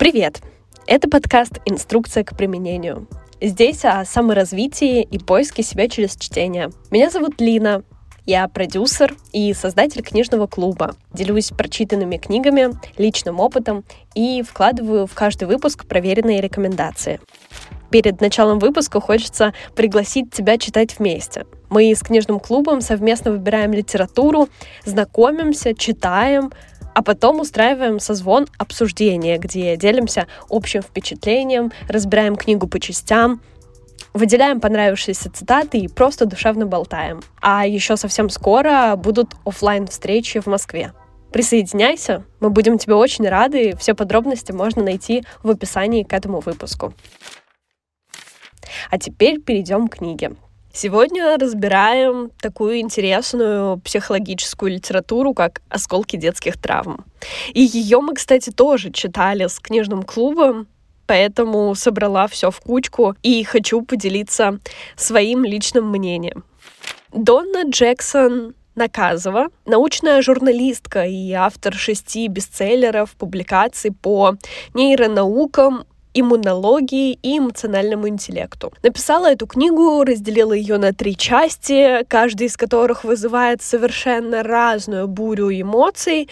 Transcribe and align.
Привет! 0.00 0.40
Это 0.86 1.10
подкаст 1.10 1.60
«Инструкция 1.66 2.24
к 2.24 2.34
применению». 2.34 3.06
Здесь 3.38 3.84
о 3.84 4.06
саморазвитии 4.06 5.02
и 5.02 5.18
поиске 5.18 5.62
себя 5.62 5.90
через 5.90 6.16
чтение. 6.16 6.70
Меня 6.90 7.10
зовут 7.10 7.38
Лина, 7.38 7.82
я 8.24 8.48
продюсер 8.48 9.14
и 9.34 9.52
создатель 9.52 10.00
книжного 10.00 10.46
клуба. 10.46 10.94
Делюсь 11.12 11.50
прочитанными 11.50 12.16
книгами, 12.16 12.70
личным 12.96 13.40
опытом 13.40 13.84
и 14.14 14.42
вкладываю 14.42 15.06
в 15.06 15.12
каждый 15.12 15.44
выпуск 15.44 15.84
проверенные 15.84 16.40
рекомендации. 16.40 17.20
Перед 17.90 18.22
началом 18.22 18.58
выпуска 18.58 19.00
хочется 19.00 19.52
пригласить 19.74 20.32
тебя 20.32 20.56
читать 20.56 20.98
вместе. 20.98 21.44
Мы 21.68 21.94
с 21.94 22.00
книжным 22.00 22.40
клубом 22.40 22.80
совместно 22.80 23.32
выбираем 23.32 23.72
литературу, 23.72 24.48
знакомимся, 24.84 25.74
читаем, 25.74 26.52
а 26.94 27.02
потом 27.02 27.40
устраиваем 27.40 28.00
созвон 28.00 28.46
обсуждения, 28.58 29.38
где 29.38 29.76
делимся 29.76 30.26
общим 30.48 30.82
впечатлением, 30.82 31.72
разбираем 31.88 32.36
книгу 32.36 32.66
по 32.66 32.80
частям, 32.80 33.40
выделяем 34.12 34.60
понравившиеся 34.60 35.30
цитаты 35.30 35.78
и 35.78 35.88
просто 35.88 36.26
душевно 36.26 36.66
болтаем. 36.66 37.22
А 37.40 37.66
еще 37.66 37.96
совсем 37.96 38.28
скоро 38.28 38.94
будут 38.96 39.34
офлайн 39.44 39.86
встречи 39.86 40.40
в 40.40 40.46
Москве. 40.46 40.92
Присоединяйся, 41.32 42.24
мы 42.40 42.50
будем 42.50 42.76
тебе 42.76 42.94
очень 42.94 43.28
рады. 43.28 43.76
Все 43.76 43.94
подробности 43.94 44.50
можно 44.50 44.82
найти 44.82 45.24
в 45.42 45.50
описании 45.50 46.02
к 46.02 46.12
этому 46.12 46.40
выпуску. 46.40 46.92
А 48.90 48.98
теперь 48.98 49.40
перейдем 49.40 49.86
к 49.88 49.96
книге. 49.96 50.32
Сегодня 50.72 51.36
разбираем 51.36 52.30
такую 52.40 52.78
интересную 52.78 53.78
психологическую 53.78 54.70
литературу, 54.72 55.34
как 55.34 55.62
«Осколки 55.68 56.16
детских 56.16 56.56
травм». 56.56 57.04
И 57.52 57.62
ее 57.62 58.00
мы, 58.00 58.14
кстати, 58.14 58.50
тоже 58.50 58.92
читали 58.92 59.48
с 59.48 59.58
книжным 59.58 60.04
клубом, 60.04 60.68
поэтому 61.06 61.74
собрала 61.74 62.28
все 62.28 62.52
в 62.52 62.60
кучку 62.60 63.16
и 63.22 63.42
хочу 63.42 63.82
поделиться 63.82 64.60
своим 64.94 65.44
личным 65.44 65.90
мнением. 65.90 66.44
Донна 67.12 67.68
Джексон 67.68 68.54
Наказова, 68.76 69.48
научная 69.66 70.22
журналистка 70.22 71.04
и 71.04 71.32
автор 71.32 71.74
шести 71.74 72.28
бестселлеров, 72.28 73.10
публикаций 73.16 73.90
по 73.90 74.36
нейронаукам, 74.74 75.84
иммунологии 76.14 77.18
и 77.22 77.38
эмоциональному 77.38 78.08
интеллекту. 78.08 78.72
Написала 78.82 79.30
эту 79.30 79.46
книгу, 79.46 80.02
разделила 80.04 80.52
ее 80.52 80.78
на 80.78 80.92
три 80.92 81.16
части, 81.16 82.04
каждая 82.08 82.48
из 82.48 82.56
которых 82.56 83.04
вызывает 83.04 83.62
совершенно 83.62 84.42
разную 84.42 85.06
бурю 85.08 85.50
эмоций. 85.50 86.28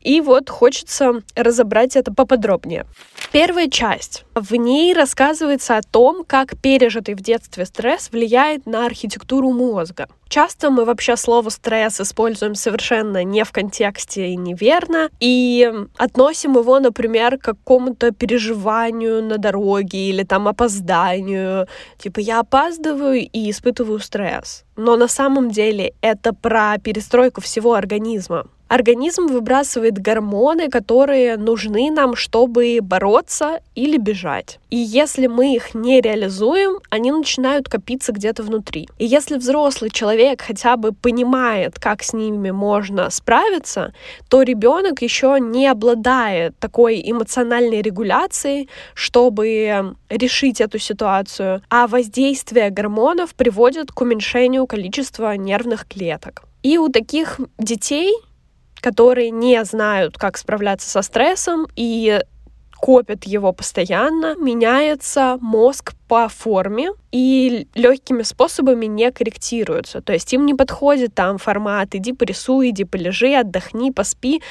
И 0.00 0.20
вот 0.20 0.50
хочется 0.50 1.22
разобрать 1.34 1.96
это 1.96 2.12
поподробнее. 2.12 2.86
Первая 3.32 3.68
часть. 3.68 4.24
В 4.34 4.54
ней 4.56 4.92
рассказывается 4.92 5.76
о 5.76 5.82
том, 5.82 6.24
как 6.24 6.58
пережитый 6.60 7.14
в 7.14 7.20
детстве 7.20 7.64
стресс 7.64 8.10
влияет 8.10 8.66
на 8.66 8.86
архитектуру 8.86 9.52
мозга. 9.52 10.08
Часто 10.28 10.70
мы 10.70 10.84
вообще 10.84 11.16
слово 11.16 11.48
«стресс» 11.50 12.00
используем 12.00 12.54
совершенно 12.54 13.24
не 13.24 13.44
в 13.44 13.52
контексте 13.52 14.28
и 14.28 14.36
неверно, 14.36 15.10
и 15.18 15.72
относим 15.96 16.56
его, 16.56 16.78
например, 16.78 17.36
к 17.36 17.42
какому-то 17.42 18.12
переживанию 18.12 19.24
на 19.24 19.38
дороге 19.38 20.08
или 20.08 20.22
там 20.22 20.46
опозданию. 20.46 21.66
Типа 21.98 22.20
я 22.20 22.40
опаздываю 22.40 23.20
и 23.20 23.50
испытываю 23.50 23.98
стресс. 23.98 24.64
Но 24.76 24.96
на 24.96 25.08
самом 25.08 25.50
деле 25.50 25.94
это 26.00 26.32
про 26.32 26.78
перестройку 26.78 27.40
всего 27.40 27.74
организма. 27.74 28.46
Организм 28.70 29.26
выбрасывает 29.26 29.98
гормоны, 29.98 30.68
которые 30.70 31.36
нужны 31.36 31.90
нам, 31.90 32.14
чтобы 32.14 32.78
бороться 32.80 33.58
или 33.74 33.96
бежать. 33.98 34.60
И 34.70 34.76
если 34.76 35.26
мы 35.26 35.56
их 35.56 35.74
не 35.74 36.00
реализуем, 36.00 36.78
они 36.88 37.10
начинают 37.10 37.68
копиться 37.68 38.12
где-то 38.12 38.44
внутри. 38.44 38.88
И 38.96 39.06
если 39.06 39.38
взрослый 39.38 39.90
человек 39.90 40.42
хотя 40.42 40.76
бы 40.76 40.92
понимает, 40.92 41.80
как 41.80 42.04
с 42.04 42.12
ними 42.12 42.52
можно 42.52 43.10
справиться, 43.10 43.92
то 44.28 44.42
ребенок 44.42 45.02
еще 45.02 45.38
не 45.40 45.66
обладает 45.66 46.56
такой 46.60 47.02
эмоциональной 47.04 47.82
регуляцией, 47.82 48.68
чтобы 48.94 49.96
решить 50.08 50.60
эту 50.60 50.78
ситуацию, 50.78 51.60
а 51.70 51.88
воздействие 51.88 52.70
гормонов 52.70 53.34
приводит 53.34 53.90
к 53.90 54.00
уменьшению 54.00 54.68
количества 54.68 55.36
нервных 55.36 55.88
клеток. 55.88 56.44
И 56.62 56.78
у 56.78 56.88
таких 56.88 57.40
детей 57.58 58.12
которые 58.80 59.30
не 59.30 59.64
знают, 59.64 60.18
как 60.18 60.36
справляться 60.36 60.88
со 60.88 61.02
стрессом 61.02 61.66
и 61.76 62.20
копят 62.80 63.24
его 63.24 63.52
постоянно, 63.52 64.34
меняется 64.36 65.36
мозг 65.40 65.92
по 66.08 66.28
форме 66.28 66.90
и 67.12 67.68
легкими 67.74 68.22
способами 68.22 68.86
не 68.86 69.12
корректируются. 69.12 70.00
То 70.00 70.14
есть 70.14 70.32
им 70.32 70.46
не 70.46 70.54
подходит 70.54 71.14
там 71.14 71.36
формат 71.36 71.94
«иди 71.94 72.12
порисуй», 72.12 72.70
«иди 72.70 72.84
полежи», 72.84 73.34
«отдохни», 73.34 73.90
«поспи», 73.90 74.42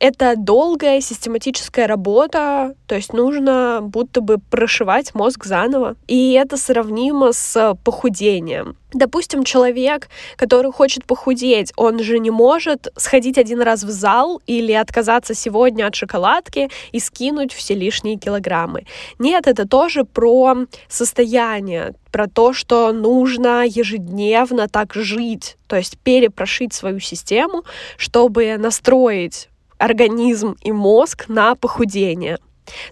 это 0.00 0.34
долгая 0.36 1.00
систематическая 1.00 1.86
работа, 1.86 2.74
то 2.86 2.94
есть 2.94 3.12
нужно 3.12 3.80
будто 3.82 4.20
бы 4.20 4.38
прошивать 4.38 5.14
мозг 5.14 5.44
заново. 5.44 5.96
И 6.06 6.32
это 6.32 6.56
сравнимо 6.56 7.32
с 7.32 7.76
похудением. 7.84 8.76
Допустим, 8.92 9.44
человек, 9.44 10.08
который 10.36 10.72
хочет 10.72 11.04
похудеть, 11.04 11.72
он 11.76 12.02
же 12.02 12.18
не 12.18 12.30
может 12.30 12.88
сходить 12.96 13.36
один 13.36 13.60
раз 13.60 13.82
в 13.82 13.90
зал 13.90 14.40
или 14.46 14.72
отказаться 14.72 15.34
сегодня 15.34 15.86
от 15.86 15.94
шоколадки 15.94 16.70
и 16.92 17.00
скинуть 17.00 17.52
все 17.52 17.74
лишние 17.74 18.16
килограммы. 18.16 18.86
Нет, 19.18 19.46
это 19.46 19.68
тоже 19.68 20.04
про 20.04 20.66
состояние, 20.88 21.94
про 22.10 22.26
то, 22.28 22.52
что 22.52 22.92
нужно 22.92 23.64
ежедневно 23.66 24.68
так 24.68 24.94
жить, 24.94 25.56
то 25.66 25.76
есть 25.76 25.98
перепрошить 25.98 26.72
свою 26.72 27.00
систему, 27.00 27.64
чтобы 27.98 28.56
настроить 28.56 29.50
организм 29.78 30.56
и 30.62 30.72
мозг 30.72 31.28
на 31.28 31.54
похудение. 31.54 32.38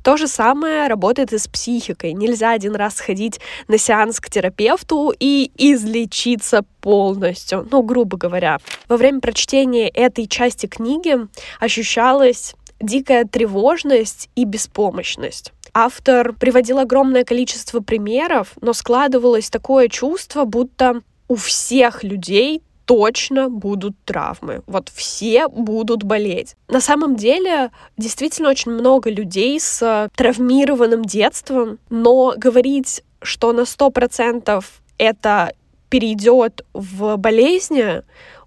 То 0.03 0.17
же 0.17 0.29
самое 0.29 0.87
работает 0.87 1.33
и 1.33 1.39
с 1.39 1.49
психикой. 1.49 2.13
Нельзя 2.13 2.53
один 2.53 2.75
раз 2.77 2.97
сходить 2.97 3.41
на 3.69 3.79
сеанс 3.79 4.21
к 4.21 4.31
терапевту 4.31 5.13
и 5.19 5.51
излечиться 5.57 6.65
полностью, 6.81 7.67
ну, 7.71 7.83
грубо 7.83 8.17
говоря. 8.17 8.59
Во 8.89 8.97
время 8.97 9.21
прочтения 9.21 9.89
этой 9.89 10.27
части 10.27 10.67
книги 10.67 11.17
ощущалась 11.59 12.55
дикая 12.81 13.25
тревожность 13.25 14.29
и 14.37 14.45
беспомощность. 14.45 15.53
Автор 15.73 16.33
приводил 16.35 16.79
огромное 16.79 17.25
количество 17.25 17.81
примеров, 17.81 18.53
но 18.61 18.73
складывалось 18.73 19.51
такое 19.51 19.89
чувство, 19.89 20.45
будто 20.45 21.01
у 21.27 21.35
всех 21.35 22.05
людей 22.05 22.63
точно 22.85 23.49
будут 23.49 23.95
травмы. 24.05 24.63
Вот 24.67 24.91
все 24.95 25.49
будут 25.49 26.03
болеть. 26.03 26.57
На 26.69 26.81
самом 26.81 27.17
деле, 27.17 27.71
действительно 27.97 28.51
очень 28.51 28.73
много 28.73 29.11
людей 29.11 29.59
с 29.59 30.09
травмированным 30.17 31.05
детством, 31.05 31.79
но 31.91 32.35
говорить, 32.37 33.03
что 33.23 33.53
на 33.53 33.65
сто 33.65 33.91
процентов 33.91 34.83
это 34.99 35.53
перейдет 35.89 36.65
в 36.73 37.17
болезни, 37.17 38.03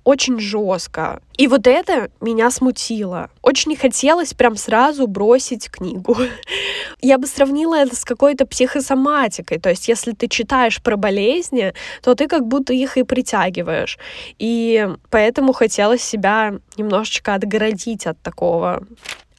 очень 0.07 0.39
жестко. 0.39 1.21
И 1.37 1.47
вот 1.47 1.67
это 1.67 2.09
меня 2.21 2.49
смутило. 2.49 3.29
Очень 3.41 3.71
не 3.71 3.75
хотелось 3.75 4.33
прям 4.33 4.55
сразу 4.55 5.05
бросить 5.05 5.69
книгу. 5.69 6.15
Я 7.01 7.17
бы 7.17 7.27
сравнила 7.27 7.75
это 7.75 7.93
с 7.93 8.05
какой-то 8.05 8.45
психосоматикой. 8.45 9.59
То 9.59 9.69
есть, 9.69 9.89
если 9.89 10.13
ты 10.13 10.29
читаешь 10.29 10.81
про 10.81 10.95
болезни, 10.95 11.73
то 12.01 12.15
ты 12.15 12.29
как 12.29 12.47
будто 12.47 12.71
их 12.71 12.97
и 12.97 13.03
притягиваешь. 13.03 13.99
И 14.39 14.87
поэтому 15.09 15.51
хотелось 15.51 16.03
себя 16.03 16.53
немножечко 16.77 17.33
отгородить 17.33 18.07
от 18.07 18.17
такого. 18.21 18.83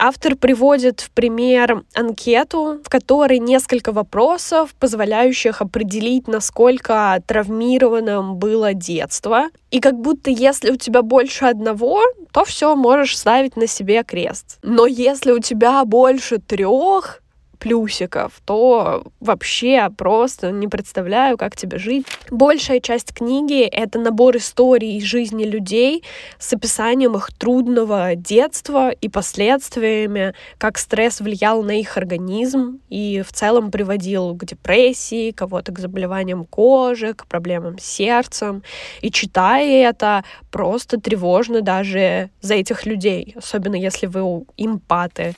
Автор 0.01 0.37
приводит 0.37 1.01
в 1.01 1.11
пример 1.11 1.83
анкету, 1.93 2.81
в 2.85 2.89
которой 2.89 3.41
несколько 3.41 3.91
вопросов, 3.91 4.73
позволяющих 4.79 5.61
определить, 5.61 6.29
насколько 6.29 7.21
травмированным 7.27 8.37
было 8.37 8.75
детство. 8.75 9.47
И 9.73 9.81
как 9.81 9.99
будто 9.99 10.31
если 10.31 10.71
у 10.71 10.77
тебя 10.77 11.03
больше 11.03 11.47
одного, 11.47 12.01
то 12.33 12.45
все 12.45 12.77
можешь 12.77 13.19
ставить 13.19 13.57
на 13.57 13.67
себе 13.67 14.05
крест. 14.05 14.59
Но 14.63 14.87
если 14.87 15.33
у 15.33 15.41
тебя 15.41 15.85
больше 15.85 16.39
трех, 16.39 17.21
плюсиков, 17.59 18.33
то 18.45 19.05
вообще 19.21 19.89
просто 19.97 20.51
не 20.51 20.69
представляю, 20.69 21.37
как 21.37 21.57
тебе 21.57 21.79
жить. 21.79 22.07
Большая 22.31 22.81
часть 22.81 23.13
книги— 23.13 23.63
это 23.63 23.99
набор 23.99 24.37
историй 24.37 24.97
из 24.97 25.05
жизни 25.05 25.45
людей 25.45 26.05
с 26.39 26.53
описанием 26.53 27.17
их 27.17 27.33
трудного 27.33 28.15
детства 28.15 28.91
и 28.91 29.09
последствиями, 29.09 30.35
как 30.59 30.79
стресс 30.79 31.21
влиял 31.21 31.63
на 31.63 31.79
их 31.79 31.97
организм 31.97 32.81
и 32.89 33.23
в 33.27 33.33
целом 33.33 33.71
приводил 33.71 34.35
к 34.35 34.45
депрессии, 34.45 35.31
кого-то 35.31 35.73
к 35.73 35.79
заболеваниям 35.79 36.45
кожи, 36.45 37.15
к 37.15 37.27
проблемам 37.27 37.79
с 37.79 37.85
сердцем. 37.85 38.63
И 39.01 39.11
читая 39.11 39.89
это, 39.89 40.25
просто 40.51 41.01
тревожно 41.01 41.61
даже 41.61 42.31
за 42.41 42.55
этих 42.55 42.87
людей, 42.87 43.35
особенно 43.37 43.77
если 43.77 44.07
вы 44.07 44.45
импаты. 44.57 45.35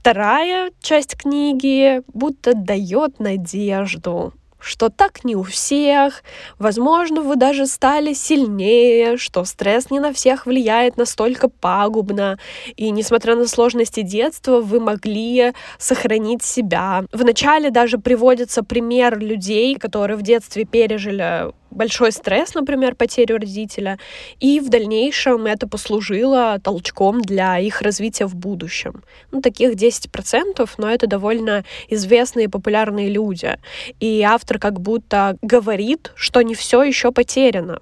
Вторая 0.00 0.70
часть 0.80 1.14
книги 1.14 2.00
будто 2.14 2.54
дает 2.54 3.20
надежду, 3.20 4.32
что 4.58 4.88
так 4.88 5.24
не 5.24 5.36
у 5.36 5.42
всех, 5.42 6.24
возможно, 6.58 7.20
вы 7.20 7.36
даже 7.36 7.66
стали 7.66 8.14
сильнее, 8.14 9.18
что 9.18 9.44
стресс 9.44 9.90
не 9.90 10.00
на 10.00 10.14
всех 10.14 10.46
влияет 10.46 10.96
настолько 10.96 11.50
пагубно, 11.50 12.38
и 12.76 12.90
несмотря 12.90 13.36
на 13.36 13.46
сложности 13.46 14.00
детства, 14.00 14.62
вы 14.62 14.80
могли 14.80 15.52
сохранить 15.78 16.42
себя. 16.42 17.04
Вначале 17.12 17.70
даже 17.70 17.98
приводится 17.98 18.62
пример 18.64 19.18
людей, 19.18 19.74
которые 19.74 20.16
в 20.16 20.22
детстве 20.22 20.64
пережили 20.64 21.52
большой 21.70 22.12
стресс, 22.12 22.54
например, 22.54 22.94
потерю 22.94 23.38
родителя, 23.38 23.98
и 24.40 24.60
в 24.60 24.68
дальнейшем 24.68 25.46
это 25.46 25.68
послужило 25.68 26.58
толчком 26.62 27.20
для 27.20 27.58
их 27.58 27.82
развития 27.82 28.26
в 28.26 28.34
будущем. 28.34 29.02
Ну, 29.30 29.40
таких 29.40 29.74
10%, 29.74 30.68
но 30.78 30.90
это 30.90 31.06
довольно 31.06 31.64
известные 31.88 32.46
и 32.46 32.48
популярные 32.48 33.08
люди. 33.08 33.58
И 34.00 34.22
автор 34.22 34.58
как 34.58 34.80
будто 34.80 35.36
говорит, 35.42 36.12
что 36.14 36.42
не 36.42 36.54
все 36.54 36.82
еще 36.82 37.12
потеряно. 37.12 37.80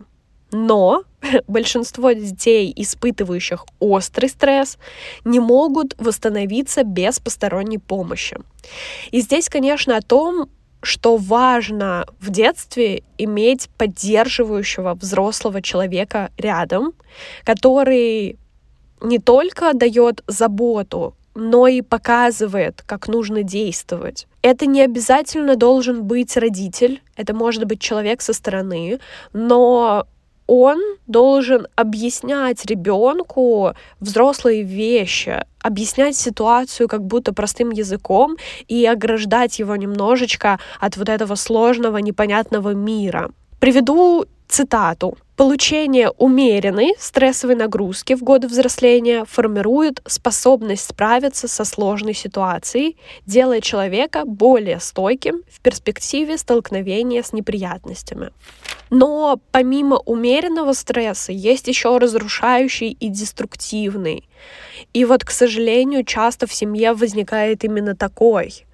Но 0.50 1.04
большинство 1.46 2.12
детей, 2.12 2.72
испытывающих 2.74 3.66
острый 3.80 4.28
стресс, 4.28 4.78
не 5.24 5.40
могут 5.40 5.94
восстановиться 5.98 6.84
без 6.84 7.20
посторонней 7.20 7.78
помощи. 7.78 8.38
И 9.10 9.20
здесь, 9.20 9.48
конечно, 9.48 9.96
о 9.96 10.02
том, 10.02 10.48
что 10.82 11.16
важно 11.16 12.06
в 12.20 12.30
детстве 12.30 13.02
иметь 13.18 13.68
поддерживающего 13.76 14.94
взрослого 14.94 15.60
человека 15.62 16.30
рядом, 16.38 16.92
который 17.44 18.38
не 19.00 19.18
только 19.18 19.74
дает 19.74 20.22
заботу, 20.26 21.14
но 21.34 21.68
и 21.68 21.82
показывает, 21.82 22.82
как 22.84 23.06
нужно 23.06 23.42
действовать. 23.44 24.26
Это 24.42 24.66
не 24.66 24.82
обязательно 24.82 25.56
должен 25.56 26.02
быть 26.02 26.36
родитель, 26.36 27.00
это 27.16 27.34
может 27.34 27.64
быть 27.64 27.80
человек 27.80 28.22
со 28.22 28.32
стороны, 28.32 28.98
но 29.32 30.06
он 30.48 30.80
должен 31.06 31.68
объяснять 31.76 32.64
ребенку 32.66 33.74
взрослые 34.00 34.62
вещи, 34.62 35.44
объяснять 35.62 36.16
ситуацию 36.16 36.88
как 36.88 37.04
будто 37.04 37.32
простым 37.32 37.70
языком 37.70 38.36
и 38.66 38.86
ограждать 38.86 39.58
его 39.58 39.76
немножечко 39.76 40.58
от 40.80 40.96
вот 40.96 41.08
этого 41.10 41.36
сложного, 41.36 41.98
непонятного 41.98 42.74
мира. 42.74 43.30
Приведу 43.60 44.24
цитату. 44.48 45.18
Получение 45.38 46.10
умеренной 46.10 46.94
стрессовой 46.98 47.54
нагрузки 47.54 48.16
в 48.16 48.24
годы 48.24 48.48
взросления 48.48 49.24
формирует 49.24 50.02
способность 50.04 50.88
справиться 50.88 51.46
со 51.46 51.64
сложной 51.64 52.14
ситуацией, 52.14 52.96
делая 53.24 53.60
человека 53.60 54.24
более 54.24 54.80
стойким 54.80 55.42
в 55.48 55.60
перспективе 55.60 56.38
столкновения 56.38 57.22
с 57.22 57.32
неприятностями. 57.32 58.32
Но 58.90 59.38
помимо 59.52 59.98
умеренного 59.98 60.72
стресса 60.72 61.30
есть 61.30 61.68
еще 61.68 61.98
разрушающий 61.98 62.90
и 62.90 63.08
деструктивный. 63.08 64.28
И 64.92 65.04
вот, 65.04 65.24
к 65.24 65.30
сожалению, 65.30 66.04
часто 66.04 66.48
в 66.48 66.52
семье 66.52 66.94
возникает 66.94 67.62
именно 67.62 67.94
такой. 67.94 68.66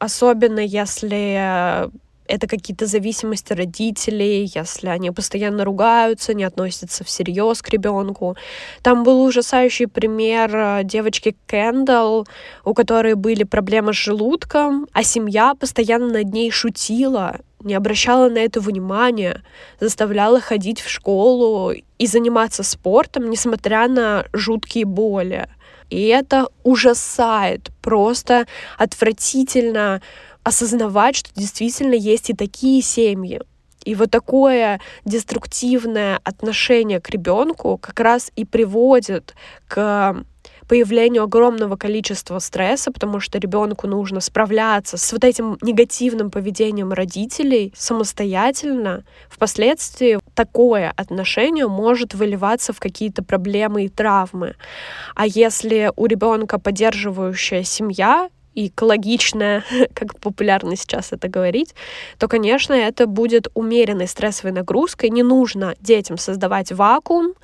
Особенно 0.00 0.58
если 0.58 1.88
это 2.26 2.46
какие-то 2.46 2.86
зависимости 2.86 3.52
родителей, 3.52 4.50
если 4.54 4.88
они 4.88 5.10
постоянно 5.10 5.64
ругаются, 5.64 6.34
не 6.34 6.44
относятся 6.44 7.04
всерьез 7.04 7.62
к 7.62 7.68
ребенку. 7.68 8.36
Там 8.82 9.04
был 9.04 9.22
ужасающий 9.22 9.86
пример 9.86 10.56
э, 10.56 10.80
девочки 10.84 11.36
Кэндалл, 11.46 12.26
у 12.64 12.74
которой 12.74 13.14
были 13.14 13.44
проблемы 13.44 13.92
с 13.92 13.96
желудком, 13.96 14.86
а 14.92 15.02
семья 15.02 15.54
постоянно 15.54 16.08
над 16.08 16.32
ней 16.32 16.50
шутила, 16.50 17.40
не 17.60 17.74
обращала 17.74 18.28
на 18.28 18.38
это 18.38 18.60
внимания, 18.60 19.42
заставляла 19.80 20.40
ходить 20.40 20.80
в 20.80 20.88
школу 20.88 21.72
и 21.72 22.06
заниматься 22.06 22.62
спортом, 22.62 23.30
несмотря 23.30 23.88
на 23.88 24.26
жуткие 24.32 24.84
боли. 24.84 25.48
И 25.90 26.06
это 26.06 26.48
ужасает, 26.62 27.70
просто 27.82 28.46
отвратительно 28.78 30.00
осознавать, 30.44 31.16
что 31.16 31.30
действительно 31.34 31.94
есть 31.94 32.30
и 32.30 32.34
такие 32.34 32.82
семьи. 32.82 33.40
И 33.84 33.94
вот 33.94 34.10
такое 34.10 34.80
деструктивное 35.04 36.20
отношение 36.24 37.00
к 37.00 37.10
ребенку 37.10 37.78
как 37.78 38.00
раз 38.00 38.30
и 38.34 38.44
приводит 38.44 39.34
к 39.68 40.24
появлению 40.68 41.24
огромного 41.24 41.76
количества 41.76 42.38
стресса, 42.38 42.90
потому 42.90 43.20
что 43.20 43.38
ребенку 43.38 43.86
нужно 43.86 44.20
справляться 44.20 44.96
с 44.96 45.12
вот 45.12 45.24
этим 45.24 45.58
негативным 45.60 46.30
поведением 46.30 46.92
родителей 46.92 47.72
самостоятельно. 47.76 49.04
Впоследствии 49.28 50.18
такое 50.34 50.92
отношение 50.96 51.68
может 51.68 52.14
выливаться 52.14 52.72
в 52.72 52.80
какие-то 52.80 53.22
проблемы 53.22 53.84
и 53.84 53.88
травмы. 53.88 54.54
А 55.14 55.26
если 55.26 55.92
у 55.96 56.06
ребенка 56.06 56.58
поддерживающая 56.58 57.62
семья, 57.62 58.30
экологичная, 58.54 59.64
как 59.94 60.18
популярно 60.20 60.76
сейчас 60.76 61.12
это 61.12 61.28
говорить, 61.28 61.74
то, 62.18 62.28
конечно, 62.28 62.72
это 62.72 63.06
будет 63.06 63.48
умеренной 63.54 64.08
стрессовой 64.08 64.52
нагрузкой. 64.52 65.10
Не 65.10 65.22
нужно 65.22 65.74
детям 65.80 66.18
создавать 66.18 66.72
вакуум, 66.72 67.34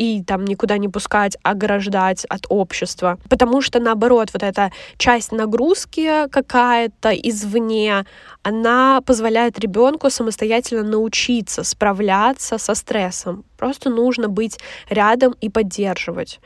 и 0.00 0.22
там 0.22 0.46
никуда 0.46 0.78
не 0.78 0.88
пускать, 0.88 1.36
ограждать 1.42 2.24
от 2.24 2.46
общества. 2.48 3.18
Потому 3.28 3.60
что, 3.60 3.80
наоборот, 3.80 4.30
вот 4.32 4.42
эта 4.42 4.72
часть 4.96 5.30
нагрузки 5.30 6.26
какая-то 6.30 7.10
извне, 7.10 8.06
она 8.42 9.02
позволяет 9.02 9.58
ребенку 9.58 10.08
самостоятельно 10.08 10.84
научиться 10.84 11.64
справляться 11.64 12.56
со 12.56 12.74
стрессом. 12.74 13.44
Просто 13.58 13.90
нужно 13.90 14.30
быть 14.30 14.58
рядом 14.88 15.34
и 15.42 15.50
поддерживать. 15.50 16.40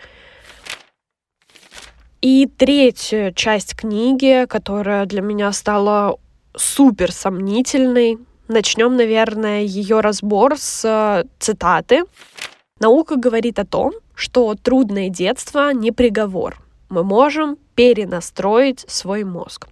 И 2.24 2.46
третья 2.46 3.32
часть 3.32 3.76
книги, 3.76 4.46
которая 4.48 5.04
для 5.04 5.20
меня 5.20 5.52
стала 5.52 6.18
супер 6.56 7.12
сомнительной. 7.12 8.16
Начнем, 8.48 8.96
наверное, 8.96 9.60
ее 9.60 10.00
разбор 10.00 10.56
с 10.56 10.86
э, 10.86 11.28
цитаты. 11.38 12.04
Наука 12.80 13.16
говорит 13.16 13.58
о 13.58 13.66
том, 13.66 13.92
что 14.14 14.54
трудное 14.54 15.10
детство 15.10 15.74
не 15.74 15.92
приговор. 15.92 16.56
Мы 16.88 17.04
можем 17.04 17.58
перенастроить 17.74 18.86
свой 18.88 19.24
мозг. 19.24 19.68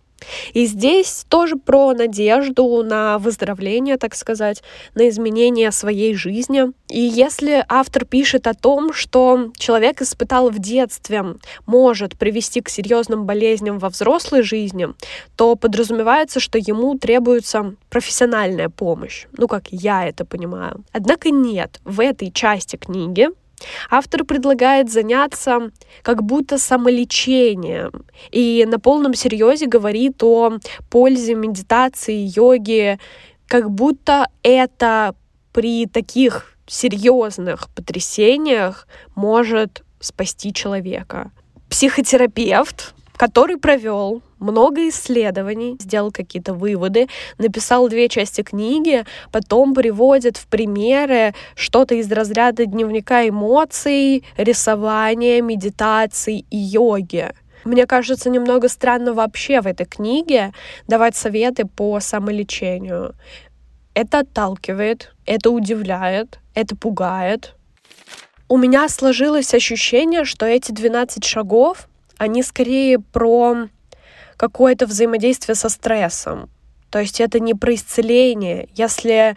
И 0.53 0.67
здесь 0.67 1.25
тоже 1.29 1.57
про 1.57 1.93
надежду 1.93 2.83
на 2.83 3.19
выздоровление, 3.19 3.97
так 3.97 4.15
сказать, 4.15 4.63
на 4.95 5.09
изменение 5.09 5.71
своей 5.73 6.15
жизни. 6.15 6.65
И 6.89 7.01
если 7.01 7.65
автор 7.69 8.05
пишет 8.05 8.47
о 8.47 8.55
том, 8.55 8.93
что 8.93 9.51
человек 9.57 10.03
испытал 10.03 10.51
в 10.51 10.59
детстве, 10.59 11.25
может 11.67 12.19
привести 12.19 12.61
к 12.61 12.69
серьезным 12.69 13.25
болезням 13.25 13.79
во 13.79 13.89
взрослой 13.89 14.43
жизни, 14.43 14.89
то 15.37 15.57
подразумевается, 15.57 16.41
что 16.41 16.59
ему 16.59 16.99
требуется 16.99 17.75
профессиональная 17.91 18.69
помощь. 18.69 19.27
Ну, 19.37 19.49
как 19.49 19.69
я 19.71 20.07
это 20.07 20.25
понимаю. 20.25 20.85
Однако 20.93 21.31
нет, 21.31 21.81
в 21.85 22.01
этой 22.01 22.31
части 22.31 22.77
книги 22.77 23.29
Автор 23.91 24.25
предлагает 24.25 24.91
заняться 24.91 25.71
как 26.03 26.23
будто 26.23 26.59
самолечением 26.59 28.05
и 28.31 28.65
на 28.67 28.79
полном 28.79 29.15
серьезе 29.15 29.67
говорит 29.67 30.23
о 30.23 30.59
пользе 30.91 31.35
медитации, 31.35 32.31
йоги, 32.35 32.99
как 33.47 33.71
будто 33.71 34.29
это 34.43 35.15
при 35.53 35.87
таких 35.87 36.57
серьезных 36.67 37.69
потрясениях 37.71 38.87
может 39.15 39.83
спасти 40.01 40.53
человека. 40.53 41.31
Психотерапевт, 41.69 42.95
который 43.23 43.57
провел 43.57 44.21
много 44.41 44.89
исследований, 44.89 45.77
сделал 45.79 46.11
какие-то 46.11 46.55
выводы, 46.55 47.07
написал 47.39 47.89
две 47.89 48.09
части 48.09 48.43
книги, 48.43 49.05
потом 49.31 49.75
приводит 49.75 50.37
в 50.37 50.49
примеры 50.49 51.33
что-то 51.55 51.95
из 51.95 52.11
разряда 52.11 52.67
дневника 52.67 53.29
эмоций, 53.29 54.25
рисования, 54.37 55.41
медитации 55.41 56.45
и 56.51 56.57
йоги. 56.57 57.31
Мне 57.65 57.87
кажется, 57.87 58.29
немного 58.29 58.69
странно 58.69 59.15
вообще 59.15 59.61
в 59.61 59.69
этой 59.69 59.87
книге 59.87 60.53
давать 60.89 61.15
советы 61.15 61.65
по 61.65 62.01
самолечению. 62.01 63.15
Это 63.95 64.19
отталкивает, 64.19 65.15
это 65.27 65.51
удивляет, 65.51 66.41
это 66.55 66.75
пугает. 66.75 67.55
У 68.49 68.57
меня 68.57 68.89
сложилось 68.89 69.55
ощущение, 69.55 70.25
что 70.25 70.45
эти 70.45 70.73
12 70.73 71.25
шагов, 71.25 71.89
они 72.23 72.45
скорее 72.45 73.01
про 73.01 73.67
какое-то 74.37 74.87
взаимодействие 74.87 75.57
со 75.57 75.69
стрессом. 75.69 76.51
То 76.89 77.01
есть 77.01 77.21
это 77.21 77.41
не 77.41 77.53
про 77.53 77.75
исцеление. 77.75 78.69
Если 78.75 79.35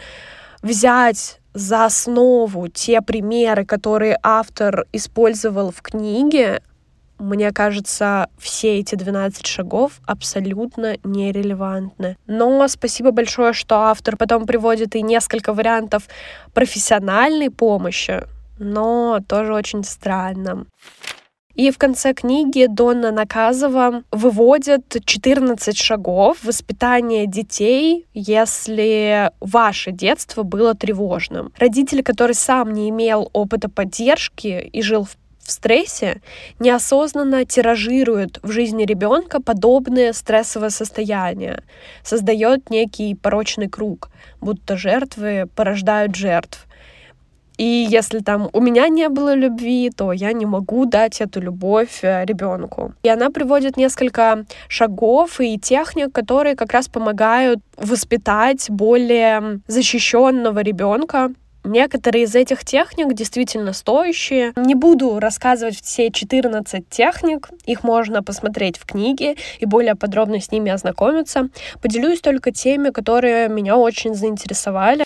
взять 0.61 1.39
за 1.55 1.85
основу 1.85 2.67
те 2.67 3.01
примеры, 3.01 3.65
которые 3.65 4.19
автор 4.21 4.85
использовал 4.93 5.71
в 5.71 5.81
книге, 5.81 6.61
мне 7.17 7.51
кажется, 7.51 8.29
все 8.37 8.77
эти 8.77 8.93
12 8.93 9.47
шагов 9.47 9.93
абсолютно 10.05 10.97
нерелевантны. 11.03 12.17
Но 12.27 12.67
спасибо 12.67 13.09
большое, 13.09 13.53
что 13.53 13.79
автор 13.79 14.15
потом 14.15 14.45
приводит 14.45 14.95
и 14.95 15.01
несколько 15.01 15.53
вариантов 15.53 16.03
профессиональной 16.53 17.49
помощи, 17.49 18.21
но 18.59 19.21
тоже 19.27 19.55
очень 19.55 19.83
странно. 19.83 20.67
И 21.55 21.71
в 21.71 21.77
конце 21.77 22.13
книги 22.13 22.67
Донна 22.67 23.11
Наказова 23.11 24.03
выводит 24.11 24.97
14 25.05 25.77
шагов 25.77 26.43
воспитания 26.43 27.27
детей, 27.27 28.07
если 28.13 29.31
ваше 29.39 29.91
детство 29.91 30.43
было 30.43 30.75
тревожным. 30.75 31.53
Родитель, 31.57 32.03
который 32.03 32.35
сам 32.35 32.73
не 32.73 32.89
имел 32.89 33.29
опыта 33.31 33.69
поддержки 33.69 34.69
и 34.71 34.81
жил 34.81 35.05
в 35.05 35.15
в 35.45 35.51
стрессе 35.51 36.21
неосознанно 36.59 37.45
тиражирует 37.45 38.39
в 38.41 38.49
жизни 38.49 38.83
ребенка 38.83 39.39
подобные 39.39 40.11
стрессовые 40.13 40.71
состояния, 40.71 41.63
создает 42.03 42.71
некий 42.71 43.13
порочный 43.13 43.69
круг, 43.69 44.09
будто 44.41 44.75
жертвы 44.75 45.47
порождают 45.55 46.15
жертв. 46.15 46.64
И 47.57 47.87
если 47.89 48.19
там 48.19 48.49
у 48.53 48.61
меня 48.61 48.87
не 48.89 49.09
было 49.09 49.33
любви, 49.33 49.89
то 49.95 50.11
я 50.11 50.33
не 50.33 50.45
могу 50.45 50.85
дать 50.85 51.21
эту 51.21 51.41
любовь 51.41 51.99
э, 52.03 52.25
ребенку. 52.25 52.93
И 53.03 53.09
она 53.09 53.29
приводит 53.29 53.77
несколько 53.77 54.45
шагов 54.67 55.39
и 55.39 55.57
техник, 55.57 56.11
которые 56.11 56.55
как 56.55 56.73
раз 56.73 56.87
помогают 56.87 57.59
воспитать 57.77 58.69
более 58.69 59.61
защищенного 59.67 60.59
ребенка, 60.59 61.31
Некоторые 61.65 62.25
из 62.25 62.35
этих 62.35 62.63
техник 62.63 63.13
действительно 63.13 63.73
стоящие. 63.73 64.53
Не 64.55 64.75
буду 64.75 65.19
рассказывать 65.19 65.81
все 65.81 66.11
14 66.11 66.87
техник, 66.89 67.49
их 67.65 67.83
можно 67.83 68.21
посмотреть 68.21 68.77
в 68.77 68.85
книге 68.85 69.35
и 69.59 69.65
более 69.65 69.95
подробно 69.95 70.39
с 70.39 70.51
ними 70.51 70.71
ознакомиться. 70.71 71.49
Поделюсь 71.81 72.21
только 72.21 72.51
теми, 72.51 72.91
которые 72.91 73.49
меня 73.49 73.77
очень 73.77 74.13
заинтересовали. 74.13 75.05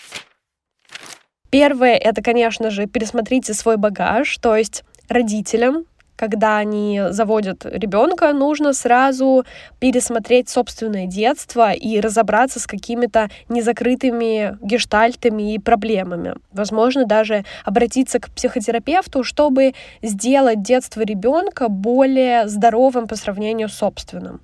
Первое— 1.50 1.96
это, 1.98 2.22
конечно 2.22 2.70
же, 2.70 2.86
пересмотрите 2.86 3.54
свой 3.54 3.78
багаж, 3.78 4.38
то 4.38 4.56
есть 4.56 4.84
родителям 5.08 5.86
когда 6.20 6.58
они 6.58 7.02
заводят 7.12 7.66
ребенка, 7.66 8.34
нужно 8.34 8.74
сразу 8.74 9.46
пересмотреть 9.80 10.50
собственное 10.50 11.06
детство 11.06 11.72
и 11.72 12.02
разобраться 12.02 12.60
с 12.60 12.68
какими-то 12.68 13.30
незакрытыми 13.48 14.58
гештальтами 14.62 15.54
и 15.54 15.60
проблемами. 15.60 16.36
Возможно, 16.52 17.06
даже 17.06 17.46
обратиться 17.64 18.20
к 18.20 18.30
психотерапевту, 18.32 19.24
чтобы 19.24 19.74
сделать 20.02 20.62
детство 20.62 21.02
ребенка 21.02 21.70
более 21.70 22.50
здоровым 22.50 23.08
по 23.08 23.16
сравнению 23.16 23.70
с 23.70 23.76
собственным. 23.76 24.42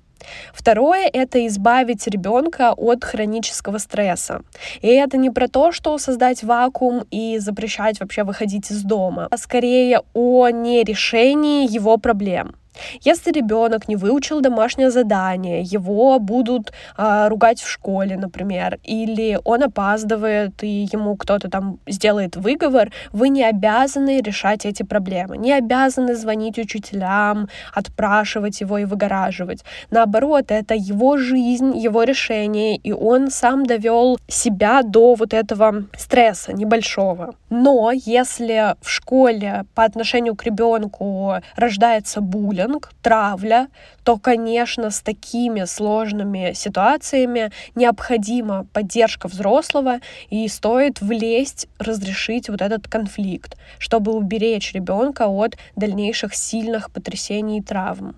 Второе— 0.52 1.08
это 1.12 1.46
избавить 1.46 2.06
ребенка 2.06 2.72
от 2.76 3.04
хронического 3.04 3.78
стресса. 3.78 4.42
И 4.80 4.88
это 4.88 5.16
не 5.16 5.30
про 5.30 5.48
то, 5.48 5.72
что 5.72 5.98
создать 5.98 6.42
вакуум 6.42 7.04
и 7.10 7.38
запрещать 7.38 8.00
вообще 8.00 8.24
выходить 8.24 8.70
из 8.70 8.82
дома, 8.82 9.28
а 9.30 9.36
скорее 9.38 10.00
о 10.14 10.48
нерешении 10.48 11.70
его 11.70 11.96
проблем. 11.96 12.54
Если 13.00 13.32
ребенок 13.32 13.88
не 13.88 13.96
выучил 13.96 14.40
домашнее 14.40 14.90
задание, 14.90 15.62
его 15.62 16.18
будут 16.18 16.72
э, 16.96 17.28
ругать 17.28 17.60
в 17.60 17.68
школе, 17.68 18.16
например, 18.16 18.78
или 18.84 19.38
он 19.44 19.62
опаздывает, 19.62 20.62
и 20.62 20.88
ему 20.92 21.16
кто-то 21.16 21.48
там 21.48 21.78
сделает 21.86 22.36
выговор, 22.36 22.90
вы 23.12 23.28
не 23.28 23.44
обязаны 23.44 24.20
решать 24.20 24.66
эти 24.66 24.82
проблемы, 24.82 25.36
не 25.36 25.52
обязаны 25.52 26.14
звонить 26.14 26.58
учителям, 26.58 27.48
отпрашивать 27.74 28.60
его 28.60 28.78
и 28.78 28.84
выгораживать. 28.84 29.64
Наоборот, 29.90 30.46
это 30.48 30.74
его 30.74 31.16
жизнь, 31.16 31.76
его 31.76 32.02
решение, 32.04 32.76
и 32.76 32.92
он 32.92 33.30
сам 33.30 33.66
довел 33.66 34.18
себя 34.28 34.82
до 34.82 35.14
вот 35.14 35.34
этого 35.34 35.84
стресса 35.96 36.52
небольшого. 36.52 37.34
Но 37.50 37.90
если 37.92 38.74
в 38.80 38.88
школе 38.88 39.64
по 39.74 39.84
отношению 39.84 40.34
к 40.34 40.44
ребенку 40.44 41.34
рождается 41.56 42.20
буллинг, 42.20 42.65
буллинг, 42.66 42.90
травля, 43.02 43.68
то, 44.04 44.18
конечно, 44.18 44.90
с 44.90 45.00
такими 45.00 45.64
сложными 45.66 46.52
ситуациями 46.54 47.50
необходима 47.74 48.66
поддержка 48.72 49.28
взрослого 49.28 50.00
и 50.30 50.48
стоит 50.48 51.00
влезть, 51.00 51.68
разрешить 51.78 52.48
вот 52.48 52.62
этот 52.62 52.88
конфликт, 52.88 53.56
чтобы 53.78 54.12
уберечь 54.12 54.72
ребенка 54.74 55.26
от 55.28 55.56
дальнейших 55.76 56.34
сильных 56.34 56.90
потрясений 56.90 57.58
и 57.58 57.62
травм. 57.62 58.16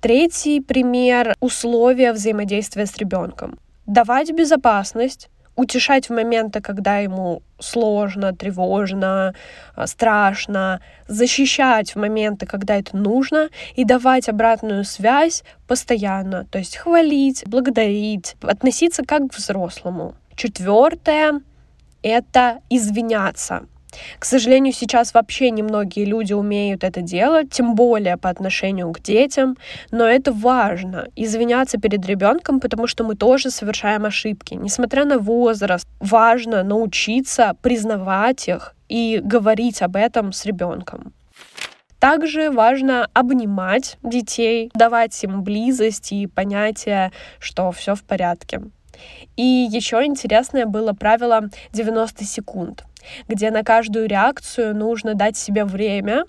Третий 0.00 0.60
пример— 0.60 1.34
условия 1.40 2.12
взаимодействия 2.12 2.86
с 2.86 2.96
ребенком. 2.96 3.58
Давать 3.86 4.32
безопасность, 4.32 5.28
утешать 5.58 6.08
в 6.08 6.12
моменты, 6.12 6.60
когда 6.60 6.98
ему 6.98 7.42
сложно, 7.58 8.32
тревожно, 8.32 9.34
а, 9.74 9.86
страшно, 9.88 10.80
защищать 11.08 11.94
в 11.94 11.98
моменты, 11.98 12.46
когда 12.46 12.76
это 12.76 12.96
нужно, 12.96 13.48
и 13.74 13.84
давать 13.84 14.28
обратную 14.28 14.84
связь 14.84 15.42
постоянно, 15.66 16.44
то 16.44 16.58
есть 16.58 16.76
хвалить, 16.76 17.42
благодарить, 17.44 18.36
относиться 18.40 19.02
как 19.02 19.32
к 19.32 19.34
взрослому. 19.34 20.14
Четвертое— 20.36 21.40
это 22.02 22.60
извиняться. 22.70 23.66
К 24.18 24.24
сожалению, 24.24 24.72
сейчас 24.72 25.14
вообще 25.14 25.50
немногие 25.50 26.04
люди 26.04 26.32
умеют 26.32 26.84
это 26.84 27.02
делать, 27.02 27.50
тем 27.50 27.74
более 27.74 28.16
по 28.16 28.28
отношению 28.28 28.92
к 28.92 29.00
детям, 29.00 29.56
но 29.90 30.04
это 30.04 30.32
важно, 30.32 31.08
извиняться 31.16 31.78
перед 31.78 32.06
ребенком, 32.06 32.60
потому 32.60 32.86
что 32.86 33.04
мы 33.04 33.14
тоже 33.14 33.50
совершаем 33.50 34.04
ошибки. 34.04 34.54
Несмотря 34.54 35.04
на 35.04 35.18
возраст, 35.18 35.86
важно 36.00 36.62
научиться 36.62 37.56
признавать 37.62 38.48
их 38.48 38.74
и 38.88 39.20
говорить 39.22 39.82
об 39.82 39.96
этом 39.96 40.32
с 40.32 40.44
ребенком. 40.44 41.12
Также 41.98 42.50
важно 42.50 43.08
обнимать 43.12 43.98
детей, 44.02 44.70
давать 44.74 45.22
им 45.24 45.42
близость 45.42 46.12
и 46.12 46.28
понятие, 46.28 47.10
что 47.40 47.72
все 47.72 47.96
в 47.96 48.02
порядке. 48.04 48.62
И 49.36 49.68
еще 49.70 50.04
интересное 50.04 50.66
было 50.66 50.92
правило 50.92 51.48
90 51.72 52.24
секунд 52.24 52.84
где 53.28 53.50
на 53.50 53.62
каждую 53.62 54.08
реакцию 54.08 54.76
нужно 54.76 55.14
дать 55.14 55.36
себе 55.36 55.64
время, 55.64 56.24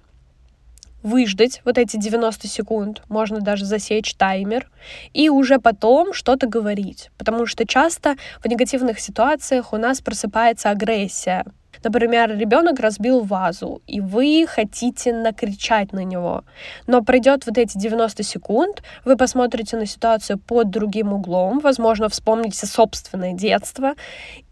выждать 1.03 1.61
вот 1.65 1.77
эти 1.77 1.97
90 1.97 2.47
секунд, 2.47 3.03
можно 3.09 3.39
даже 3.39 3.65
засечь 3.65 4.15
таймер, 4.15 4.69
и 5.13 5.29
уже 5.29 5.59
потом 5.59 6.13
что-то 6.13 6.47
говорить. 6.47 7.09
Потому 7.17 7.45
что 7.45 7.65
часто 7.65 8.15
в 8.43 8.47
негативных 8.47 8.99
ситуациях 8.99 9.73
у 9.73 9.77
нас 9.77 10.01
просыпается 10.01 10.69
агрессия. 10.69 11.45
Например, 11.83 12.35
ребенок 12.35 12.79
разбил 12.79 13.21
вазу, 13.21 13.81
и 13.87 14.01
вы 14.01 14.45
хотите 14.47 15.13
накричать 15.13 15.93
на 15.93 16.03
него. 16.03 16.43
Но 16.87 17.03
пройдет 17.03 17.45
вот 17.45 17.57
эти 17.57 17.77
90 17.77 18.23
секунд, 18.23 18.83
вы 19.05 19.15
посмотрите 19.15 19.77
на 19.77 19.85
ситуацию 19.85 20.39
под 20.39 20.69
другим 20.69 21.13
углом, 21.13 21.59
возможно, 21.59 22.09
вспомните 22.09 22.65
собственное 22.65 23.33
детство, 23.33 23.93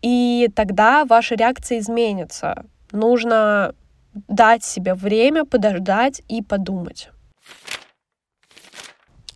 и 0.02 0.50
тогда 0.56 1.06
ваша 1.06 1.36
реакция 1.36 1.80
изменится. 1.80 2.66
Нужно 2.92 3.74
дать 4.28 4.64
себе 4.64 4.94
время, 4.94 5.46
подождать 5.46 6.22
и 6.28 6.42
подумать. 6.42 7.10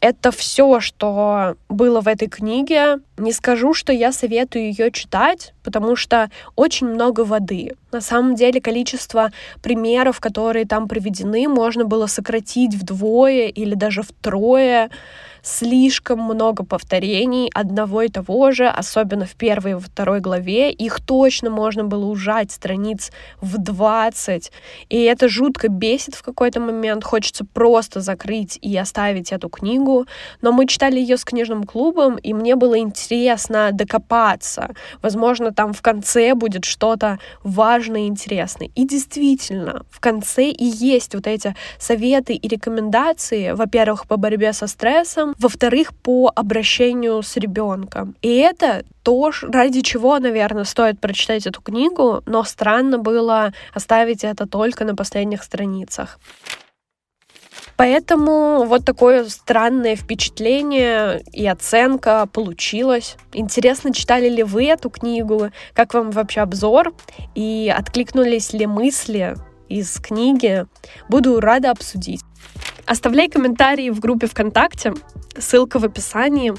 Это 0.01 0.31
все, 0.31 0.79
что 0.79 1.55
было 1.70 2.01
в 2.01 2.08
этой 2.08 2.27
книге. 2.27 3.00
Не 3.17 3.31
скажу, 3.31 3.75
что 3.75 3.93
я 3.93 4.12
советую 4.12 4.65
ее 4.65 4.91
читать, 4.91 5.53
потому 5.63 5.96
что 5.96 6.31
очень 6.55 6.88
много 6.88 7.22
воды. 7.22 7.75
На 7.91 8.01
самом 8.01 8.34
деле 8.34 8.60
количество 8.60 9.31
примеров, 9.62 10.20
которые 10.20 10.65
там 10.65 10.88
приведены, 10.88 11.48
можно 11.48 11.86
было 11.86 12.08
сократить 12.08 12.74
вдвое 12.74 13.48
или 13.48 13.75
даже 13.75 14.01
втрое 14.01 14.89
слишком 15.41 16.19
много 16.19 16.63
повторений 16.63 17.50
одного 17.53 18.03
и 18.03 18.10
того 18.10 18.51
же, 18.51 18.67
особенно 18.67 19.25
в 19.25 19.36
первой 19.36 19.71
и 19.71 19.79
второй 19.79 20.19
главе. 20.19 20.71
Их 20.71 21.01
точно 21.01 21.50
можно 21.50 21.83
было 21.83 22.05
ужать 22.05 22.51
страниц 22.51 23.12
в 23.41 23.57
20. 23.57 24.51
И 24.89 25.01
это 25.01 25.27
жутко 25.27 25.67
бесит 25.67 26.15
в 26.15 26.24
какой-то 26.24 26.60
момент. 26.60 27.03
Хочется 27.03 27.45
просто 27.45 28.01
закрыть 28.01 28.57
и 28.62 28.75
оставить 28.77 29.31
эту 29.31 29.50
книгу. 29.50 30.05
Но 30.41 30.51
мы 30.51 30.67
читали 30.67 31.00
ее 31.00 31.17
с 31.17 31.25
книжным 31.25 31.63
клубом, 31.63 32.17
и 32.17 32.33
мне 32.33 32.55
было 32.55 32.77
интересно 32.77 33.69
докопаться. 33.71 34.74
Возможно, 35.01 35.51
там 35.51 35.74
в 35.74 35.81
конце 35.81 36.36
будет 36.36 36.65
что-то 36.65 37.19
важное 37.43 38.01
и 38.01 38.07
интересное. 38.07 38.69
И 38.75 38.86
действительно, 38.86 39.83
в 39.89 40.00
конце 40.00 40.50
и 40.50 40.65
есть 40.65 41.15
вот 41.15 41.27
эти 41.27 41.55
советы 41.79 42.33
и 42.33 42.48
рекомендации, 42.48 43.51
во-первых, 43.51 44.07
по 44.07 44.17
борьбе 44.17 44.53
со 44.53 44.67
стрессом, 44.67 45.30
во-вторых, 45.39 45.93
по 45.95 46.31
обращению 46.35 47.21
с 47.21 47.38
ребенком. 47.38 48.15
И 48.21 48.38
это 48.38 48.83
то, 49.03 49.31
ради 49.41 49.81
чего, 49.81 50.19
наверное, 50.19 50.63
стоит 50.63 51.00
прочитать 51.00 51.47
эту 51.47 51.61
книгу, 51.61 52.21
но 52.25 52.43
странно 52.43 52.97
было 52.97 53.53
оставить 53.73 54.23
это 54.23 54.47
только 54.47 54.85
на 54.85 54.95
последних 54.95 55.43
страницах. 55.43 56.19
Поэтому 57.81 58.65
вот 58.65 58.85
такое 58.85 59.27
странное 59.27 59.95
впечатление 59.95 61.23
и 61.33 61.47
оценка 61.47 62.27
получилась. 62.31 63.15
Интересно, 63.33 63.91
читали 63.91 64.29
ли 64.29 64.43
вы 64.43 64.65
эту 64.67 64.91
книгу? 64.91 65.50
Как 65.73 65.95
вам 65.95 66.11
вообще 66.11 66.41
обзор? 66.41 66.93
И 67.33 67.73
откликнулись 67.75 68.53
ли 68.53 68.67
мысли 68.67 69.35
из 69.67 70.00
книги? 70.00 70.67
Буду 71.09 71.39
рада 71.39 71.71
обсудить. 71.71 72.21
Оставляй 72.85 73.29
комментарии 73.29 73.89
в 73.89 74.00
группе 74.00 74.27
ВКонтакте, 74.27 74.93
ссылка 75.38 75.79
в 75.79 75.85
описании. 75.85 76.53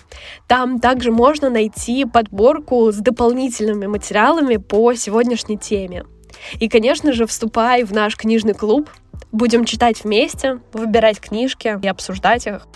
Там 0.46 0.80
также 0.80 1.10
можно 1.10 1.50
найти 1.50 2.04
подборку 2.04 2.90
с 2.90 2.96
дополнительными 2.96 3.86
материалами 3.86 4.56
по 4.56 4.94
сегодняшней 4.94 5.58
теме. 5.58 6.04
И, 6.58 6.68
конечно 6.68 7.12
же, 7.12 7.26
вступай 7.26 7.84
в 7.84 7.92
наш 7.92 8.16
книжный 8.16 8.54
клуб. 8.54 8.88
Будем 9.30 9.64
читать 9.64 10.04
вместе, 10.04 10.60
выбирать 10.72 11.20
книжки 11.20 11.78
и 11.82 11.88
обсуждать 11.88 12.46
их. 12.46 12.66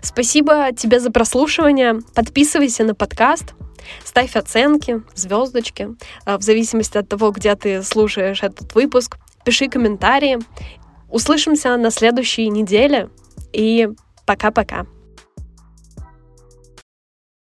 Спасибо 0.00 0.72
тебе 0.76 1.00
за 1.00 1.10
прослушивание. 1.10 2.00
Подписывайся 2.14 2.84
на 2.84 2.94
подкаст, 2.94 3.54
ставь 4.04 4.36
оценки, 4.36 5.02
звездочки, 5.14 5.90
э, 6.26 6.36
в 6.36 6.42
зависимости 6.42 6.98
от 6.98 7.08
того, 7.08 7.30
где 7.30 7.54
ты 7.54 7.82
слушаешь 7.82 8.42
этот 8.42 8.74
выпуск. 8.74 9.18
Пиши 9.44 9.68
комментарии. 9.68 10.38
Услышимся 11.12 11.76
на 11.76 11.90
следующей 11.90 12.48
неделе. 12.48 13.10
И 13.52 13.88
пока-пока. 14.26 14.86